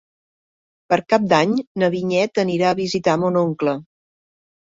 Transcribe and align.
Per 0.93 0.97
Cap 1.13 1.25
d'Any 1.33 1.51
na 1.83 1.89
Vinyet 1.95 2.41
anirà 2.45 2.71
a 2.71 2.77
visitar 2.81 3.17
mon 3.25 3.37
oncle. 3.45 3.77